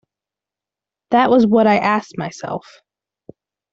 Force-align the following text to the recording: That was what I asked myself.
That 1.11 1.29
was 1.29 1.45
what 1.45 1.67
I 1.67 1.77
asked 1.77 2.17
myself. 2.17 2.81